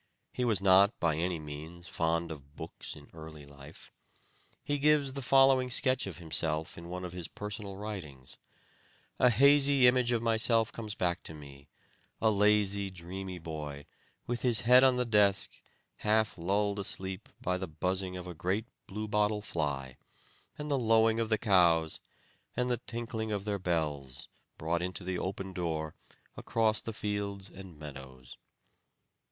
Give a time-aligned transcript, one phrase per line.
[0.33, 3.91] He was not, by any means, fond of books in early life.
[4.63, 8.35] He gives the following sketch of himself in one of his personal writings:
[9.19, 11.67] 'A hazy image of myself comes back to me
[12.19, 13.85] a lazy, dreamy boy,
[14.25, 15.51] with his head on the desk,
[15.97, 19.97] half lulled asleep by the buzzing of a great blue bottle fly,
[20.57, 21.99] and the lowing of the cows,
[22.57, 25.93] and the tinkling of their bells, brought into the open door,
[26.35, 28.35] across the fields and meadows.'